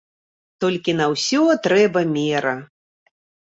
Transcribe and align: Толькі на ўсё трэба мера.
Толькі 0.65 0.95
на 1.01 1.05
ўсё 1.13 1.41
трэба 1.69 1.99
мера. 2.17 2.57